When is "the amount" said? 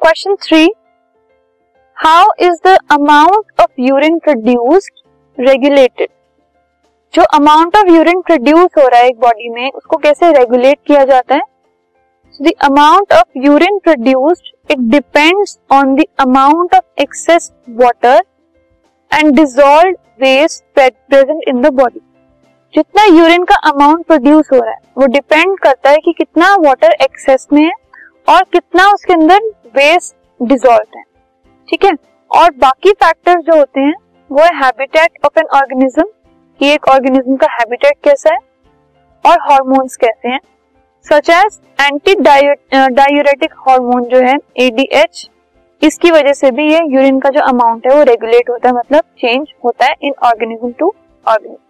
2.66-3.60, 12.42-13.12, 15.96-16.74